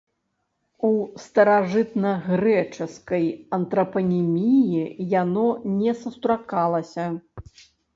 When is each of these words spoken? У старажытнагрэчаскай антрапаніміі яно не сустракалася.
У 0.87 0.89
старажытнагрэчаскай 1.25 3.25
антрапаніміі 3.61 4.85
яно 5.23 5.47
не 5.79 5.91
сустракалася. 6.05 7.05